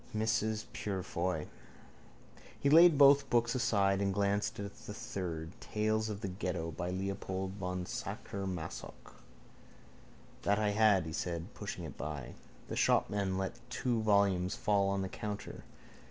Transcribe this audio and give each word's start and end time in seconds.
Mrs 0.17 0.65
Purefoy. 0.73 1.45
He 2.59 2.71
laid 2.71 2.97
both 2.97 3.29
books 3.29 3.53
aside 3.53 4.01
and 4.01 4.11
glanced 4.11 4.59
at 4.59 4.75
the 4.87 4.95
third: 4.95 5.51
Tales 5.59 6.09
of 6.09 6.21
the 6.21 6.27
Ghetto 6.27 6.71
by 6.71 6.89
Leopold 6.89 7.51
von 7.59 7.85
Sacher 7.85 8.47
Masoch. 8.47 9.21
—That 10.41 10.57
I 10.57 10.71
had, 10.71 11.05
he 11.05 11.13
said, 11.13 11.53
pushing 11.53 11.83
it 11.83 11.97
by. 11.99 12.33
The 12.67 12.75
shopman 12.75 13.37
let 13.37 13.59
two 13.69 14.01
volumes 14.01 14.55
fall 14.55 14.89
on 14.89 15.03
the 15.03 15.07
counter. 15.07 15.65